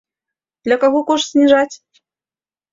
[0.63, 1.75] І для каго кошт зніжаць?